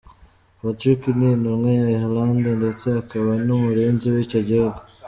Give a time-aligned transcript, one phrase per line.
[0.59, 4.79] Patrick ni intumwa ya Ireland ndetse akaba n’umurinzi w’icyo gihugu.